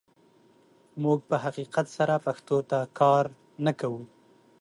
موږ 1.03 1.19
په 1.29 1.35
حقیقت 1.43 1.87
سره 1.97 2.15
پښتو 2.25 2.57
ته 2.69 2.79
کار 2.99 3.25
نه 3.65 3.71
کوو. 3.79 4.01